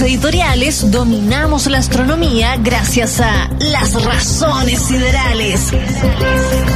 [0.00, 5.72] editoriales dominamos la astronomía gracias a Las Razones Siderales.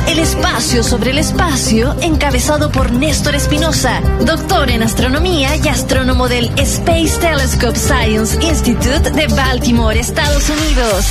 [0.09, 6.47] El espacio sobre el espacio, encabezado por Néstor Espinosa, doctor en astronomía y astrónomo del
[6.59, 11.07] Space Telescope Science Institute de Baltimore, Estados Unidos.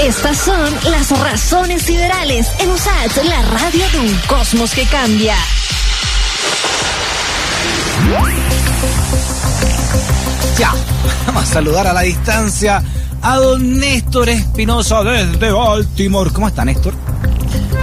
[0.00, 5.36] Estas son las razones siderales en USAT, la radio de un cosmos que cambia.
[10.64, 10.72] Ya,
[11.26, 12.82] vamos a saludar a la distancia
[13.20, 16.30] a don Néstor Espinosa desde Baltimore.
[16.30, 16.94] ¿Cómo está, Néstor?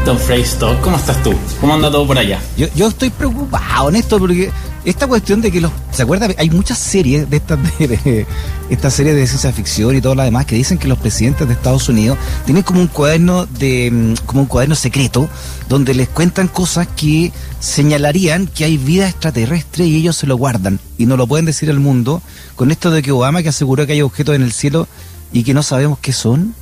[0.04, 1.31] Don Freystock, ¿cómo estás tú?
[1.59, 2.40] ¿Cómo anda todo por allá?
[2.57, 4.52] Yo, yo estoy preocupado, Néstor, porque
[4.84, 5.71] esta cuestión de que los.
[5.91, 6.27] ¿Se acuerda?
[6.38, 8.27] Hay muchas series de estas de, de,
[8.70, 11.54] esta serie de ciencia ficción y todo lo demás que dicen que los presidentes de
[11.54, 13.90] Estados Unidos tienen como un cuaderno de.
[13.91, 15.30] Mm, como un cuaderno secreto
[15.70, 20.79] donde les cuentan cosas que señalarían que hay vida extraterrestre y ellos se lo guardan
[20.98, 22.21] y no lo pueden decir al mundo.
[22.55, 24.87] Con esto de que Obama que aseguró que hay objetos en el cielo
[25.32, 26.55] y que no sabemos qué son.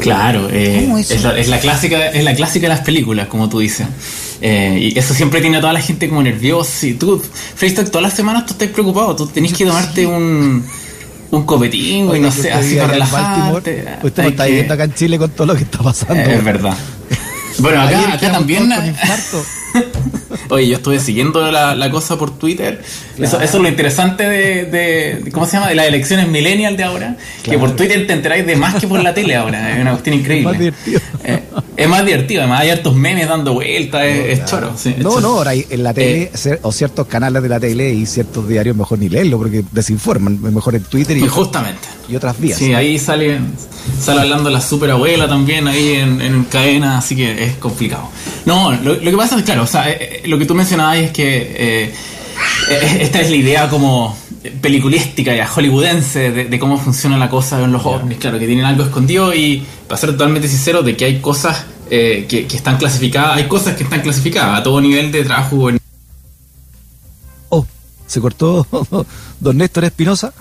[0.00, 3.48] Claro, eh, es, es, la, es, la, clásica, es la clásica de las películas, como
[3.48, 3.86] tú dices.
[4.40, 6.86] Eh, y eso siempre tiene a toda la gente como nerviosa.
[6.86, 7.22] Y tú,
[7.54, 9.16] Facebook, todas las semanas tú estás preocupado.
[9.16, 10.06] Tú tenés que tomarte sí.
[10.06, 10.64] un,
[11.30, 13.84] un copetín, y no sé, así para relajarte.
[14.02, 14.50] Usted no está que...
[14.50, 16.14] viviendo acá en Chile con todo lo que está pasando.
[16.14, 16.76] Eh, es verdad.
[17.58, 18.70] Bueno, acá, acá también.
[20.50, 22.82] Oye, yo estuve siguiendo la, la cosa por Twitter.
[23.16, 23.28] Claro.
[23.28, 25.68] Eso, eso, es lo interesante de, de, ¿Cómo se llama?
[25.68, 27.16] De las elecciones millennial de ahora.
[27.42, 27.58] Claro.
[27.58, 29.74] Que por Twitter te enteráis de más que por la tele ahora.
[29.74, 30.50] Es una cuestión increíble.
[30.50, 31.00] Es más divertido.
[31.24, 31.42] Eh,
[31.76, 32.40] es más divertido.
[32.42, 34.02] Además, hay hartos memes dando vueltas.
[34.02, 34.72] No, es, choro.
[34.76, 38.06] Sí, no, no, ahora en la tele, eh, o ciertos canales de la tele y
[38.06, 40.40] ciertos diarios, mejor ni leerlo porque desinforman.
[40.54, 41.88] Mejor en Twitter y, justamente.
[42.08, 42.58] y otras vías.
[42.58, 43.38] Sí, ahí sale,
[44.00, 46.98] sale hablando la superabuela también ahí en, en cadena.
[46.98, 48.08] Así que es complicado.
[48.44, 51.10] No, lo, lo que pasa es, claro, o sea, eh, lo que tú mencionabas es
[51.10, 51.94] que eh,
[53.00, 54.16] esta es la idea como
[54.60, 58.64] peliculística ya hollywoodense de, de, cómo funciona la cosa en los ovnis, claro, que tienen
[58.64, 62.76] algo escondido y para ser totalmente sincero de que hay cosas eh, que, que, están
[62.76, 65.70] clasificadas, hay cosas que están clasificadas a todo nivel de trabajo.
[67.48, 67.66] Oh,
[68.06, 68.64] se cortó
[69.40, 70.32] don Néstor Espinosa.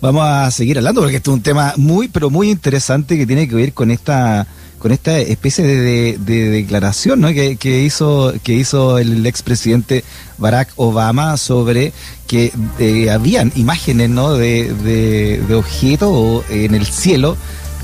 [0.00, 3.46] Vamos a seguir hablando porque este es un tema muy, pero muy interesante que tiene
[3.46, 4.48] que ver con esta
[4.82, 7.28] con esta especie de, de, de declaración ¿no?
[7.28, 10.02] que, que, hizo que hizo el expresidente
[10.38, 11.92] Barack Obama sobre
[12.26, 14.34] que eh, habían imágenes ¿no?
[14.34, 17.36] de, objetos en el cielo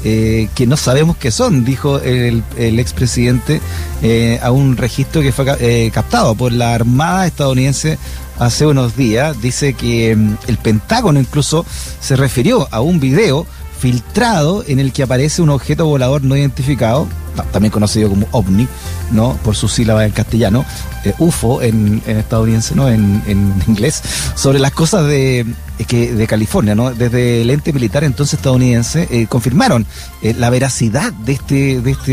[0.02, 3.60] eh, que no sabemos qué son, dijo el, el expresidente
[4.02, 7.96] eh, a un registro que fue eh, captado por la Armada estadounidense
[8.40, 9.40] hace unos días.
[9.40, 11.64] Dice que mm, el Pentágono incluso
[12.00, 13.46] se refirió a un video
[13.78, 17.06] filtrado en el que aparece un objeto volador no identificado,
[17.52, 18.68] también conocido como OVNI,
[19.12, 19.38] ¿no?
[19.44, 20.64] Por sus sílabas en castellano,
[21.04, 22.88] eh, UFO en, en, estadounidense, ¿no?
[22.88, 24.02] En, en, inglés,
[24.34, 25.46] sobre las cosas de,
[25.86, 26.92] que, de California, ¿no?
[26.92, 29.86] Desde el ente militar entonces estadounidense eh, confirmaron
[30.22, 32.12] eh, la veracidad de este, de, este,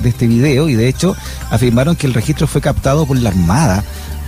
[0.00, 1.16] de este video y de hecho
[1.50, 3.82] afirmaron que el registro fue captado por la Armada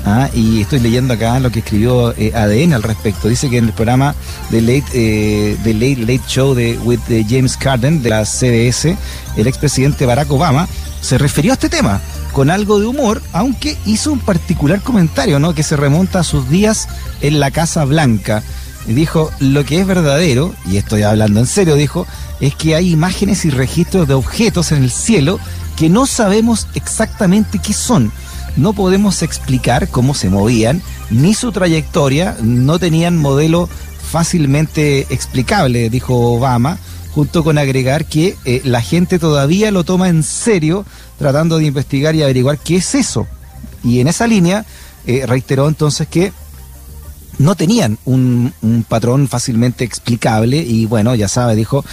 [0.08, 0.30] ¿Ah?
[0.32, 3.26] y estoy leyendo acá lo que escribió eh, ADN al respecto.
[3.26, 4.14] Dice que en el programa
[4.50, 8.96] de Late, eh, Late, Late Show de with the James Carden de la CBS,
[9.36, 10.68] el expresidente Barack Obama
[11.00, 12.00] se refirió a este tema
[12.30, 15.56] con algo de humor, aunque hizo un particular comentario, ¿no?
[15.56, 16.86] Que se remonta a sus días
[17.20, 18.44] en la Casa Blanca.
[18.86, 22.06] Y dijo, lo que es verdadero, y estoy hablando en serio, dijo,
[22.40, 25.40] es que hay imágenes y registros de objetos en el cielo
[25.76, 28.12] que no sabemos exactamente qué son
[28.56, 33.68] no podemos explicar cómo se movían, ni su trayectoria, no tenían modelo
[34.10, 36.78] fácilmente explicable, dijo Obama,
[37.14, 40.84] junto con agregar que eh, la gente todavía lo toma en serio
[41.18, 43.26] tratando de investigar y averiguar qué es eso.
[43.82, 44.64] Y en esa línea
[45.06, 46.32] eh, reiteró entonces que
[47.38, 51.84] no tenían un, un, patrón fácilmente explicable y bueno, ya sabe, dijo,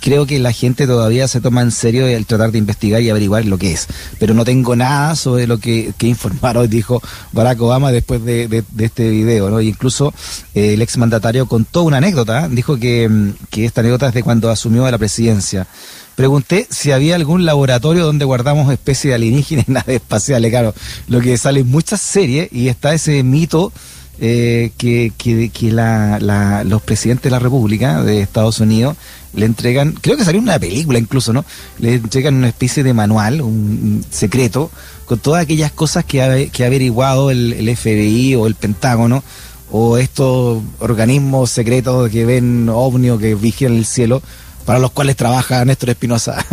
[0.00, 3.44] creo que la gente todavía se toma en serio el tratar de investigar y averiguar
[3.44, 3.86] lo que es.
[4.18, 7.02] Pero no tengo nada sobre lo que, que informar hoy, dijo
[7.32, 9.50] Barack Obama después de, de, de este video.
[9.50, 9.60] ¿no?
[9.60, 10.12] E incluso
[10.54, 14.88] eh, el exmandatario contó una anécdota, dijo que, que esta anécdota es de cuando asumió
[14.90, 15.66] la presidencia.
[16.14, 20.50] Pregunté si había algún laboratorio donde guardamos especies alienígenas y naves espaciales.
[20.50, 20.74] Claro,
[21.06, 23.72] lo que sale en muchas series y está ese mito
[24.20, 28.96] eh, que, que, que la, la, los presidentes de la República de Estados Unidos
[29.34, 31.44] le entregan, creo que salió una película incluso, ¿no?
[31.78, 34.70] Le entregan una especie de manual, un, secreto,
[35.04, 39.22] con todas aquellas cosas que ha, que ha averiguado el, el, FBI o el Pentágono
[39.70, 44.22] o estos organismos secretos que ven ovni o que vigilan el cielo
[44.64, 46.44] para los cuales trabaja Néstor Espinosa.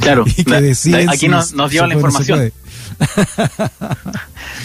[0.00, 0.24] claro,
[1.08, 2.52] aquí nos, nos dio la información.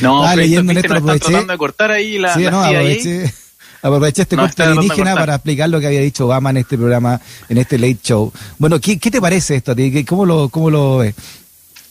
[0.02, 1.20] No, Freddy leyendo en esto, aproveché.
[1.26, 2.76] tratando de cortar ahí la, Sí, la no, CIA ahí.
[2.98, 3.34] aproveché,
[3.82, 7.58] aproveché este corte alienígena para explicar lo que había dicho Obama en este programa, en
[7.58, 8.32] este late show.
[8.58, 9.92] Bueno, ¿qué, qué te parece esto a ti?
[9.92, 11.16] ¿Qué- ¿Cómo lo, cómo lo ves?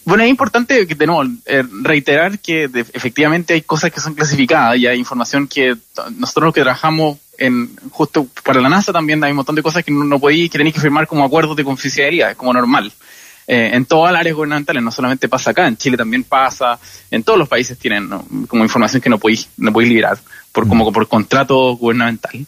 [0.04, 4.14] Bueno, es importante que, de nuevo, eh, reiterar que de- efectivamente hay cosas que son
[4.14, 5.74] clasificadas y hay información que
[6.16, 9.84] nosotros los que trabajamos en justo para la NASA también hay un montón de cosas
[9.84, 12.92] que no, no podéis, que tenéis que firmar como acuerdos de confidencialidad, es como normal.
[13.48, 16.78] Eh, en todas las áreas gubernamentales, no solamente pasa acá, en Chile también pasa,
[17.12, 18.24] en todos los países tienen ¿no?
[18.48, 20.18] como información que no podéis, no podéis liberar
[20.50, 22.44] por, como por contrato gubernamental.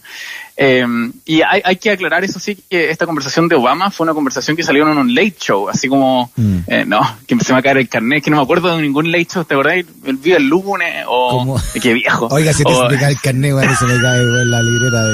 [0.60, 0.84] Eh,
[1.24, 4.56] y hay, hay que aclarar, eso sí, que esta conversación de Obama fue una conversación
[4.56, 6.56] que salió en un late show, así como, Mm.
[6.66, 8.82] eh, no, que se me va a caer el carnet, que no me acuerdo de
[8.82, 9.84] ningún late show, ¿te acordás?
[10.04, 12.26] El Viva el lunes o qué viejo.
[12.32, 15.04] Oiga, si te, O- se te cae el carnet, güey, se me cae la libreta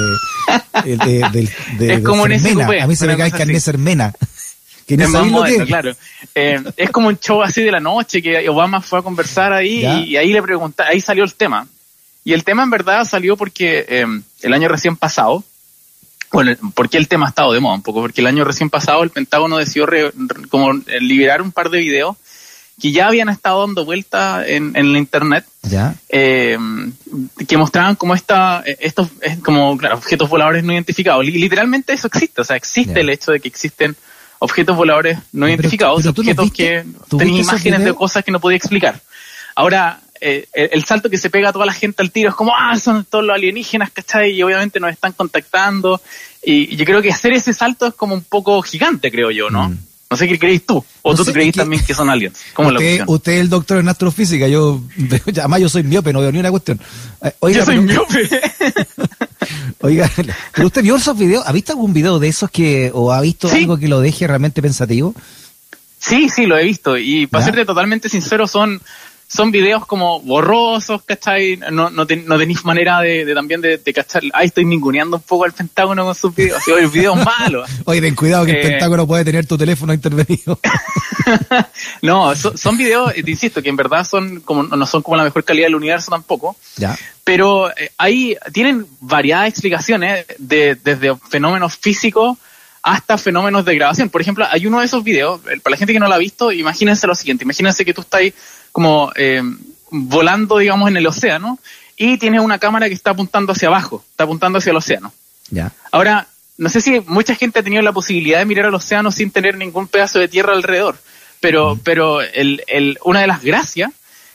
[0.82, 1.48] de, de,
[1.78, 2.64] de, Es como Sermena.
[2.64, 3.64] SQP, A mí se me cae el carnet así.
[4.86, 5.92] Que es más que claro.
[6.34, 9.80] Eh, es como un show así de la noche que Obama fue a conversar ahí
[9.82, 9.98] Ya.
[10.00, 11.66] y, ahí le pregunta, ahí salió el tema.
[12.24, 14.06] Y el tema en verdad salió porque eh,
[14.42, 15.44] el año recién pasado,
[16.32, 18.00] bueno, ¿por qué el tema ha estado de moda un poco?
[18.00, 21.70] Porque el año recién pasado el Pentágono decidió re- re- como eh, liberar un par
[21.70, 22.16] de videos
[22.80, 25.94] que ya habían estado dando vuelta en, en la internet Ya.
[26.08, 26.58] eh,
[27.46, 29.08] que mostraban como esta, estos,
[29.44, 31.24] como, claro, objetos voladores no identificados.
[31.24, 33.00] Li- Literalmente eso existe, o sea, existe Ya.
[33.00, 33.94] el hecho de que existen
[34.44, 37.94] objetos voladores no Pero- identificados, pero objetos viste, que ¿tú tenían viste esos imágenes de
[37.94, 39.00] cosas que no podía explicar.
[39.56, 42.34] Ahora, eh, el, el salto que se pega a toda la gente al tiro es
[42.34, 44.32] como, ah, son todos los alienígenas, ¿cachai?
[44.32, 46.00] Y obviamente nos están contactando.
[46.42, 49.50] Y, y yo creo que hacer ese salto es como un poco gigante, creo yo,
[49.50, 49.68] ¿no?
[49.70, 49.78] Mm.
[50.14, 50.84] No sé qué creéis tú.
[51.02, 52.38] O No tú creéis que- también que son aliens.
[52.52, 54.80] ¿Cómo es la Usted, usted es el doctor en astrofísica, yo,
[55.26, 56.80] además yo soy miope, no veo ni una cuestión.
[57.20, 58.30] Eh, Oiga, Yo soy pero- miope.
[59.80, 60.10] Oiga,
[60.54, 61.44] ¿pero usted vio esos videos?
[61.46, 63.58] ¿Ha visto algún video de esos que, o ha visto Sí.
[63.58, 65.14] algo que lo deje realmente pensativo?
[65.98, 66.96] Sí, sí, lo he visto.
[66.96, 67.46] Y para ¿Ya?
[67.46, 68.80] serte totalmente sincero, son,
[69.34, 71.56] son videos como borrosos, ¿cachai?
[71.72, 74.22] No, no, ten- no tenéis manera de, de también de, de cachar.
[74.32, 76.62] Ahí estoy ninguneando un poco al Pentágono con sus videos.
[76.68, 77.68] Oye, videos malos.
[77.84, 78.68] Oye, ten cuidado que el Eh.
[78.70, 80.58] Pentágono puede tener tu teléfono intervenido.
[82.02, 85.16] no, so- son videos, eh, te insisto, que en verdad son como, no son como
[85.16, 86.56] la mejor calidad del universo tampoco.
[86.76, 86.96] ya.
[87.24, 92.36] Pero eh, ahí tienen variadas explicaciones de, desde fenómenos físicos
[92.82, 94.10] hasta fenómenos de grabación.
[94.10, 96.18] Por ejemplo, hay uno de esos videos, eh, para la gente que no lo ha
[96.18, 98.20] visto, imagínense lo siguiente, imagínense que tú estás
[98.74, 99.40] como eh,
[99.88, 101.60] volando, digamos, en el océano
[101.96, 105.12] y tienes una cámara que está apuntando hacia abajo, está apuntando hacia el océano.
[105.48, 105.70] Ya.
[105.92, 106.26] Ahora,
[106.58, 109.56] no sé si mucha gente ha tenido la posibilidad de mirar al océano sin tener
[109.56, 110.98] ningún pedazo de tierra alrededor,
[111.38, 113.92] pero, pero el, el, una de las gracias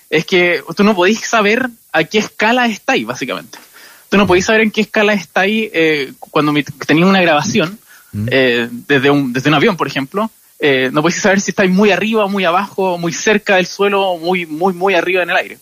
[0.10, 3.60] es que tú no podéis saber a qué escala estáis, básicamente.
[4.08, 6.54] Tú no podéis saber en qué escala estáis eh, cuando
[6.88, 7.78] tenéis una grabación
[8.32, 10.32] eh, desde, un, desde un avión, por ejemplo.
[10.60, 14.46] Eh, no podéis saber si estáis muy arriba, muy abajo, muy cerca del suelo, muy,
[14.46, 15.58] muy, muy arriba en el aire.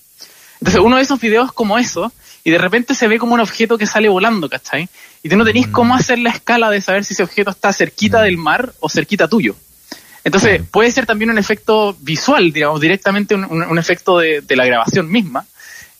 [0.59, 2.11] Entonces, uno de esos videos como eso,
[2.44, 4.89] y de repente se ve como un objeto que sale volando, ¿cachai?
[5.21, 8.21] Y tú no tenéis cómo hacer la escala de saber si ese objeto está cerquita
[8.21, 9.55] del mar o cerquita tuyo.
[10.23, 14.55] Entonces, puede ser también un efecto visual, digamos, directamente un, un- un efecto de, de
[14.55, 15.45] la grabación misma,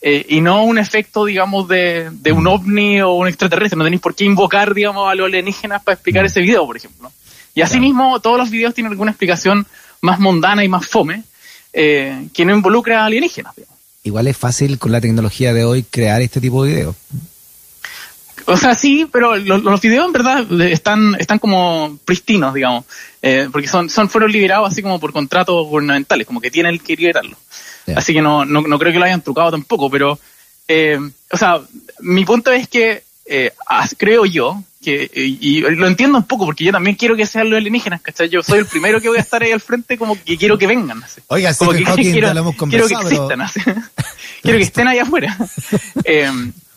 [0.02, 3.78] eh, y no un efecto, digamos, de, de un ovni o un extraterrestre.
[3.78, 7.12] No tenéis por qué invocar, digamos, a los alienígenas para explicar ese video, por ejemplo.
[7.58, 9.66] Y asimismo, todos los videos tienen alguna explicación
[10.02, 11.24] más mundana y más fome,
[11.74, 13.80] eh, que no involucra a alienígenas, digamos.
[14.04, 16.96] Igual es fácil con la tecnología de hoy crear este tipo de videos.
[18.46, 22.86] O sea, sí, pero lo- los, videos en verdad están, están como pristinos, digamos,
[23.24, 26.96] eh, porque son, son, fueron liberados así como por contratos gubernamentales, como que tienen que
[26.96, 27.40] liberarlos.
[27.88, 27.98] Ya.
[27.98, 30.20] Así que no, no, no creo que lo hayan trucado tampoco, pero,
[30.68, 31.00] eh,
[31.32, 31.60] o sea,
[32.02, 33.52] mi punto es que eh,
[33.98, 37.50] creo yo que, y, y lo entiendo un poco, porque yo también quiero que sean
[37.50, 38.30] los alienígenas, ¿cachai?
[38.30, 40.66] Yo soy el primero que voy a estar ahí al frente, como que quiero que
[40.68, 41.04] vengan.
[41.04, 41.20] así.
[41.28, 43.60] Oiga, Como Stephen Hawking, ya lo hemos quiero que existan, así.
[44.42, 45.38] quiero que estén allá afuera.
[46.06, 46.32] Eh,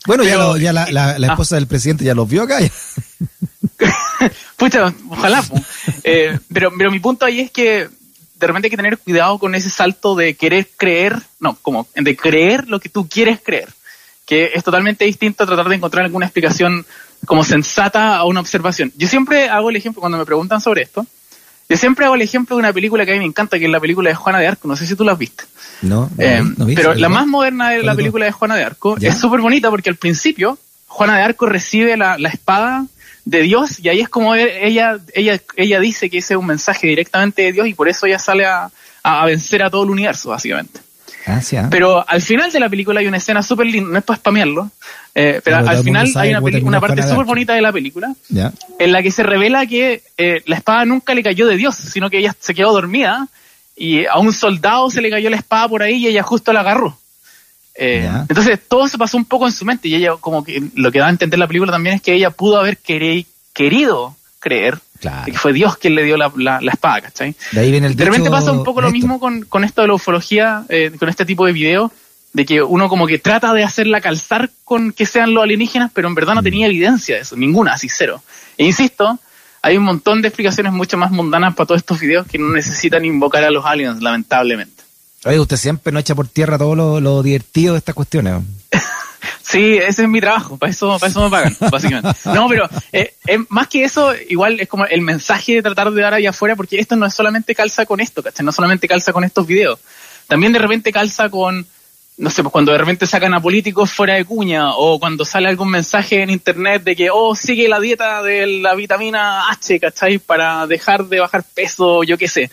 [0.07, 1.31] Bueno, ya, pero- lo- ya la, la- la Ah.
[1.33, 2.59] esposa del presidente ya los vio acá.
[2.61, 2.71] ya.
[4.57, 5.43] Pucha, ojalá.
[5.43, 5.55] po.
[6.05, 7.89] Eh, pero, pero mi punto ahí es que
[8.39, 12.17] de repente hay que tener cuidado con ese salto de querer creer, no, como de
[12.17, 13.69] creer lo que tú quieres creer,
[14.27, 16.87] que es totalmente distinto a tratar de encontrar alguna explicación
[17.27, 18.93] como sensata a una observación.
[18.97, 21.07] Yo siempre hago el ejemplo, cuando me preguntan sobre esto,
[21.69, 23.71] yo siempre hago el ejemplo de una película que a mí me encanta, que es
[23.71, 25.45] la película de Juana de Arco, no sé si tú la has visto.
[25.83, 28.65] No, no, Eh, no pero la más moderna de ¿Cuál la película de Juana de
[28.65, 29.11] Arco ¿Ya?
[29.11, 30.59] es súper bonita porque al principio
[30.89, 32.85] Juana de Arco recibe la, la espada
[33.25, 36.47] de Dios y ahí es como e- ella, ella, ella dice que ese es un
[36.47, 38.71] mensaje directamente de Dios y por eso ella sale a
[39.25, 40.81] vencer a todo el universo, básicamente.
[41.71, 44.71] Pero al final de la película hay una escena súper linda, no es para spamearlo,
[45.15, 48.53] eh, pero al final hay una, una parte súper bonita de la película Ya.
[48.79, 52.09] en la que se revela que eh, la espada nunca le cayó de Dios, sino
[52.11, 53.29] que ella se quedó dormida
[53.77, 56.61] y a un soldado se le cayó la espada por ahí y ella justo la
[56.61, 56.99] agarró.
[57.75, 60.93] Eh, entonces todo se pasó un poco en su mente y ella como que lo
[60.93, 62.77] que da a entender la película también es que ella pudo haber
[63.55, 64.79] querido creer
[65.25, 67.35] que fue Dios quien le dio la, la, espada, ¿cachai?
[67.53, 69.89] De ahí viene el De repente pasa un poco lo mismo con, con esto de
[69.89, 71.91] la ufología, eh, con este tipo de videos,
[72.33, 76.09] de que uno como que trata de hacerla calzar con que sean los alienígenas, pero
[76.09, 76.45] en verdad no mm.
[76.45, 78.23] tenía evidencia de eso, ninguna, así cero.
[78.59, 79.19] E insisto,
[79.63, 83.05] hay un montón de explicaciones mucho más mundanas para todos estos videos que no necesitan
[83.05, 84.83] invocar a los aliens, lamentablemente.
[85.25, 88.43] Oye, usted siempre no echa por tierra todo lo, lo divertido de estas cuestiones.
[89.43, 92.11] Sí, ese es mi trabajo, para eso, para eso me pagan, básicamente.
[92.27, 96.03] No, pero eh, eh, más que eso, igual es como el mensaje de tratar de
[96.03, 98.45] dar ahí afuera, porque esto no es solamente calza con esto, ¿cachai?
[98.45, 99.79] No solamente calza con estos videos.
[100.27, 101.67] También de repente calza con,
[102.17, 105.49] no sé, pues cuando de repente sacan a políticos fuera de cuña, o cuando sale
[105.49, 110.19] algún mensaje en internet de que, oh, sigue la dieta de la vitamina H, ¿cachai?
[110.19, 112.51] Para dejar de bajar peso, yo qué sé.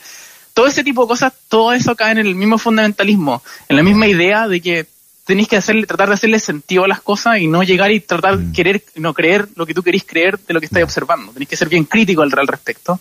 [0.54, 4.08] Todo ese tipo de cosas, todo eso cae en el mismo fundamentalismo, en la misma
[4.08, 4.88] idea de que
[5.28, 8.38] tenéis que hacerle, tratar de hacerle sentido a las cosas y no llegar y tratar
[8.38, 8.52] de mm.
[8.54, 10.88] querer, no creer lo que tú querís creer de lo que estáis mm.
[10.88, 11.32] observando.
[11.34, 13.00] Tenéis que ser bien crítico al, al respecto.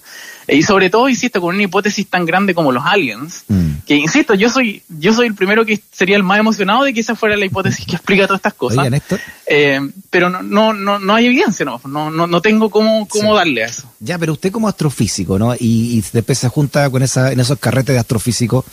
[0.49, 3.71] Y sobre todo, insisto, con una hipótesis tan grande como los aliens, mm.
[3.87, 7.00] que insisto, yo soy, yo soy el primero que sería el más emocionado de que
[7.00, 8.88] esa fuera la hipótesis que explica todas estas cosas.
[9.49, 13.62] Eh, pero no, no, no, no hay evidencia, no, no, no, tengo cómo, cómo darle
[13.62, 13.88] a eso.
[14.00, 15.55] Ya, pero usted como astrofísico, ¿no?
[15.55, 18.65] Y, y después se junta con esa, en esos carretes de astrofísico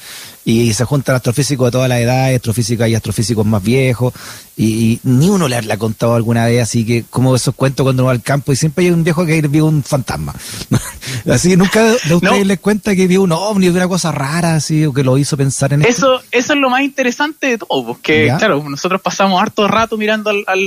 [0.46, 4.14] y se juntan astrofísicos de todas las edades, astrofísicos y astrofísicos más viejos,
[4.56, 8.08] y, ni uno le, ha contado alguna vez, así que como esos cuentos cuando uno
[8.08, 10.36] va al campo y siempre hay un viejo que vio un fantasma.
[11.32, 14.86] así que nunca de ustedes les cuenta que vio un ovni, una cosa rara, así,
[14.86, 16.22] o que lo hizo pensar en eso.
[16.32, 20.44] Eso es lo más interesante de todo, porque claro, nosotros pasamos harto rato mirando al,
[20.48, 20.63] al,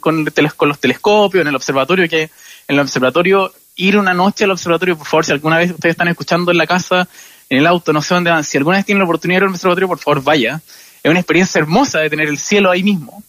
[0.00, 0.24] con,
[0.56, 2.30] con los telescopios, en el observatorio, que en
[2.68, 6.50] el observatorio, ir una noche al observatorio, por favor, si alguna vez ustedes están escuchando
[6.50, 7.08] en la casa,
[7.48, 8.44] en el auto, no sé dónde van.
[8.44, 10.60] Si alguna vez tienen la oportunidad de ir al observatorio, por favor vaya.
[11.02, 13.22] Es una experiencia hermosa de tener el cielo ahí mismo.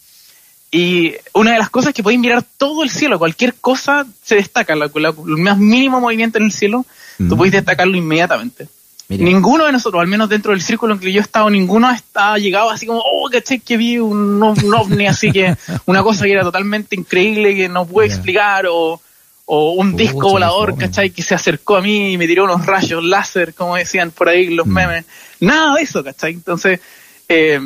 [0.69, 4.36] Y una de las cosas es que podéis mirar todo el cielo, cualquier cosa se
[4.36, 6.86] destaca, el más mínimo movimiento en el cielo,
[7.17, 8.69] tú podéis destacarlo inmediatamente.
[9.18, 12.38] Ninguno de nosotros, al menos dentro del círculo en que yo he estado, ninguno ha
[12.38, 16.44] llegado así como, oh, caché que vi un, ovni, así que una cosa que era
[16.44, 19.01] totalmente increíble, que no puedo explicar, o,
[19.46, 21.10] o un disco volador, ¿cachai?
[21.10, 24.50] Que se acercó a mí y me tiró unos rayos láser, como decían por ahí
[24.50, 24.74] los mm.
[24.74, 25.06] memes.
[25.39, 26.34] Nada de eso, ¿cachai?
[26.34, 26.80] Entonces,
[27.27, 27.60] eh,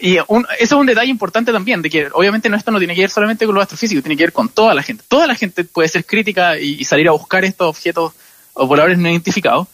[0.00, 3.00] y eso es un detalle importante también, de que obviamente no, esto no tiene que
[3.00, 5.04] ver solamente con los astrofísicos, tiene que ver con toda la gente.
[5.08, 8.12] Toda la gente puede ser crítica y, salir a buscar estos objetos
[8.52, 9.68] o voladores no identificados.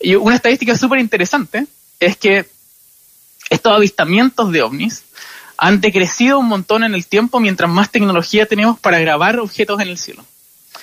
[0.00, 1.66] Y una estadística súper interesante
[2.00, 2.46] es que
[3.50, 5.02] estos avistamientos de ovnis
[5.58, 9.88] han decrecido un montón en el tiempo mientras más tecnología tenemos para grabar objetos en
[9.88, 10.24] el cielo.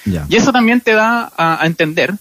[0.06, 2.14] Y eso también te da a, entender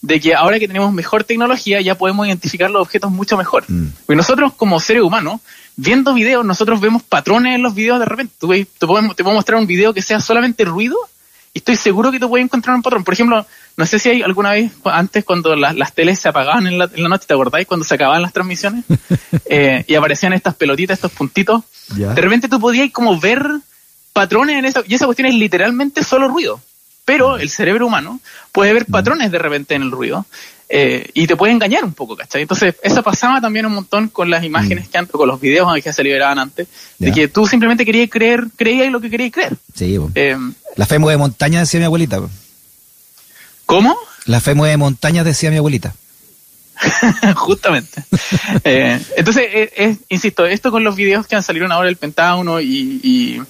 [0.00, 3.64] de que ahora que tenemos mejor tecnología ya podemos identificar los objetos mucho mejor.
[3.66, 3.88] Mm.
[4.06, 5.40] Porque nosotros como seres humanos,
[5.76, 8.34] viendo videos, nosotros vemos patrones en los videos de repente.
[8.38, 10.96] Tú te, puedo, te puedo mostrar un video que sea solamente ruido
[11.54, 13.04] y estoy seguro que te puedes encontrar un patrón.
[13.04, 13.46] Por ejemplo,
[13.76, 17.26] no sé si hay alguna vez antes cuando las teles se apagaban en la, noche,
[17.28, 17.66] ¿te acordáis?
[17.68, 18.84] Cuando se acababan las transmisiones
[19.46, 21.62] eh, y aparecían estas pelotitas, estos puntitos.
[21.96, 23.46] De repente tú podías como ver
[24.12, 26.60] patrones en eso y esa cuestión es literalmente solo ruido.
[27.04, 28.20] Pero el cerebro humano
[28.52, 30.24] puede ver patrones de repente en el ruido
[30.68, 32.42] eh, y te puede engañar un poco, ¿cachai?
[32.42, 35.92] Entonces, eso pasaba también un montón con las imágenes que antes, con los videos que
[35.92, 36.66] se liberaban antes,
[36.98, 39.56] de que tú simplemente querías creer, creías lo que querías creer.
[39.74, 40.36] Sí, eh,
[40.76, 42.22] La fe mueve montañas, decía mi abuelita.
[43.66, 43.96] ¿Cómo?
[44.24, 45.94] La fe mueve montañas, decía mi abuelita.
[47.36, 48.02] Justamente.
[48.64, 53.40] Eh, entonces, insisto, esto con los videos que han salido ahora del Pentágono y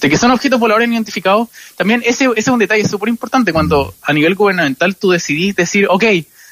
[0.00, 3.52] de que son objetos voladores no identificados, también ese, ese es un detalle súper importante
[3.52, 6.04] cuando a nivel gubernamental tú decidís decir, ok,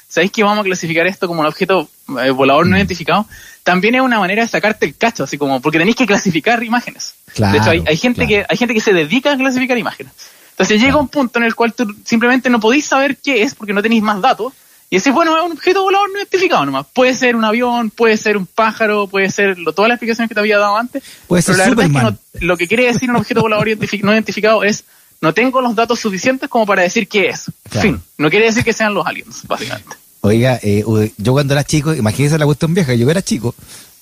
[0.07, 1.89] ¿sabéis que vamos a clasificar esto como un objeto
[2.21, 2.77] eh, volador no mm.
[2.77, 3.27] identificado?
[3.63, 7.15] También es una manera de sacarte el cacho, así como, porque tenéis que clasificar imágenes.
[7.35, 10.13] de hecho, hay, gente que, hay gente que se dedica a clasificar imágenes.
[10.51, 13.73] Entonces llega un punto en el cual tú simplemente no podéis saber qué es porque
[13.73, 14.53] no tenéis más datos
[14.93, 16.85] y ese, bueno, es un objeto volador no identificado nomás.
[16.93, 20.35] Puede ser un avión, puede ser un pájaro, puede ser lo, todas las explicaciones que
[20.35, 21.01] te había dado antes.
[21.25, 23.67] Puede ser pero la verdad es que lo que quiere decir un objeto volador
[24.03, 24.83] no identificado es
[25.19, 27.45] no tengo los datos suficientes como para decir qué es.
[27.71, 28.03] Fin.
[28.19, 29.95] No quiere decir que sean los aliens, básicamente.
[30.21, 30.83] Oiga, eh,
[31.17, 33.55] yo cuando era chico, imagínese la cuestión vieja, yo era chico,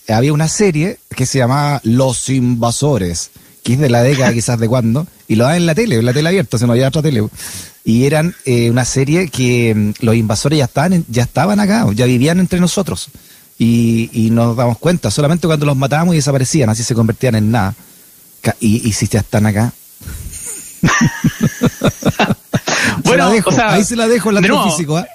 [0.10, 3.32] había una serie que se llamaba Los Invasores,
[3.64, 6.06] que es de la década quizás de cuándo, y lo da en la tele, en
[6.06, 7.24] la tele abierta, se no había otra tele
[7.84, 12.06] y eran eh, una serie que mm, los invasores ya estaban, ya estaban acá, ya
[12.06, 13.10] vivían entre nosotros.
[13.58, 17.52] Y, y nos damos cuenta, solamente cuando los matábamos y desaparecían, así se convertían en
[17.52, 17.76] nada.
[18.60, 19.72] Y, y si ya están acá.
[23.04, 23.32] bueno,
[23.68, 25.06] ahí se la dejo, la de ¿eh?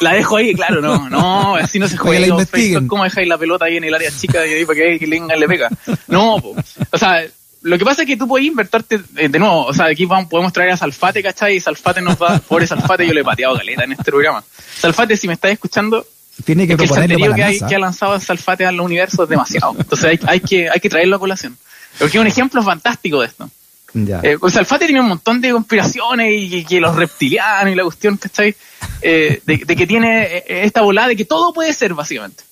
[0.00, 2.36] La dejo ahí, claro, no, no, así no se juega.
[2.86, 5.48] ¿Cómo dejáis la pelota ahí en el área chica y ahí para que, que le
[5.48, 5.70] pega?
[6.06, 6.54] No, po.
[6.92, 7.24] o sea,
[7.64, 10.28] lo que pasa es que tú puedes invertirte eh, de nuevo, o sea, aquí vamos,
[10.28, 11.56] podemos traer a Salfate, ¿cachai?
[11.56, 14.44] Y Salfate nos va, pobre Salfate, yo le he pateado galeta en este programa.
[14.78, 16.06] Salfate, si me estás escuchando,
[16.44, 19.30] Tiene que es que el santerío que, hay, que ha lanzado Salfate al universo es
[19.30, 19.74] demasiado.
[19.78, 21.56] Entonces hay, hay, que, hay que traerlo a colación.
[21.98, 23.48] Porque es un ejemplo fantástico de esto.
[23.94, 24.20] Ya.
[24.22, 27.72] Eh, o sea, el Fate tiene un montón de conspiraciones y, y que los reptilianos
[27.72, 28.54] y la cuestión, ¿cachai?
[29.00, 32.42] Eh, de, de que tiene eh, esta volada de que todo puede ser, básicamente.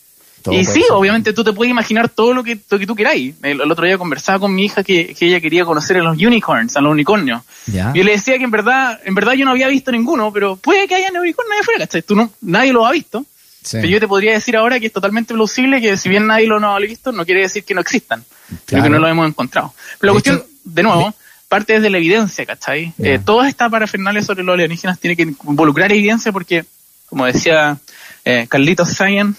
[0.43, 0.91] Todo y sí, ser.
[0.93, 3.35] obviamente tú te puedes imaginar todo lo que, lo que tú queráis.
[3.43, 6.17] El, el otro día conversaba con mi hija que, que ella quería conocer a los
[6.17, 7.43] unicorns, a los unicornios.
[7.69, 10.57] Y yo le decía que en verdad, en verdad yo no había visto ninguno, pero
[10.57, 12.03] puede que haya unicornios afuera, ¿cachai?
[12.03, 13.25] Tú no, nadie lo ha visto.
[13.63, 13.77] Sí.
[13.77, 16.59] Pero yo te podría decir ahora que es totalmente plausible que si bien nadie lo
[16.59, 18.85] no ha visto, no quiere decir que no existan, sino Claro.
[18.85, 19.73] que no lo hemos encontrado.
[20.01, 21.15] Pero la De cuestión, hecho, de nuevo,
[21.47, 22.93] parte desde la evidencia, ¿cachai?
[22.99, 23.11] Ya.
[23.11, 26.65] Eh, toda esta parafernalia sobre los alienígenas tiene que involucrar evidencia porque,
[27.07, 27.79] como decía
[28.25, 29.37] eh, Carlitos Sayan,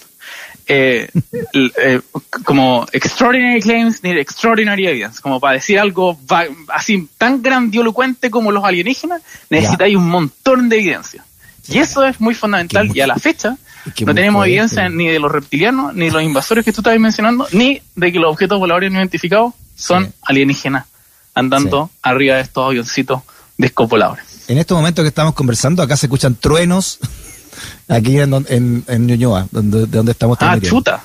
[0.66, 1.08] eh,
[1.52, 2.00] eh,
[2.44, 8.50] como extraordinary claims need extraordinary evidence, como para decir algo va- así tan grandilocuente como
[8.52, 11.24] los alienígenas, necesitáis un montón de evidencia.
[11.68, 13.56] Y eso es muy fundamental y a la fecha
[14.06, 17.46] no tenemos evidencia ni de los reptilianos, ni de los invasores que tú estabas mencionando,
[17.52, 20.12] ni de que los objetos voladores no identificados son Sí.
[20.22, 20.86] alienígenas
[21.34, 23.20] andando arriba de estos avioncitos
[23.58, 24.24] descopoladores.
[24.48, 26.98] En estos momentos que estamos conversando, acá se escuchan truenos.
[27.88, 31.02] Aquí en, en, en Ñuñoa, donde, de donde estamos Ah, chuta.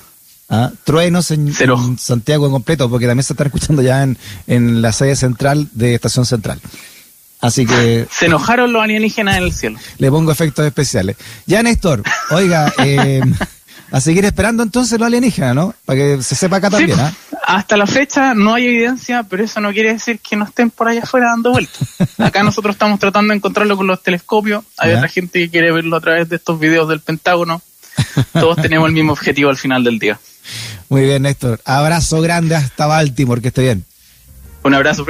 [0.48, 4.82] Ah, truenos en, en Santiago en completo, porque también se están escuchando ya en, en
[4.82, 6.60] la sede central de Estación Central.
[7.40, 9.78] Así que Se enojaron los alienígenas en el cielo.
[9.98, 11.16] le pongo efectos especiales.
[11.46, 13.22] Ya, Néstor, oiga, eh,
[13.90, 15.74] a seguir esperando entonces los alienígenas, ¿no?
[15.84, 17.12] Para que se sepa acá Sí, también, ¿ah?
[17.46, 20.88] Hasta la fecha no hay evidencia, pero eso no quiere decir que no estén por
[20.88, 21.80] allá afuera dando vueltas.
[22.18, 24.62] Acá nosotros estamos tratando de encontrarlo con los telescopios.
[24.78, 24.98] Hay Ya.
[24.98, 27.60] otra gente que quiere verlo a través de estos videos del Pentágono.
[28.34, 30.20] Todos tenemos el mismo objetivo al final del día.
[30.88, 31.60] Muy bien, Néstor.
[31.64, 33.84] Abrazo grande hasta Baltimore, que esté bien.
[34.62, 35.04] Un abrazo,